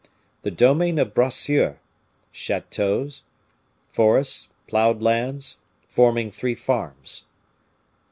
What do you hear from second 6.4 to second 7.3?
farms.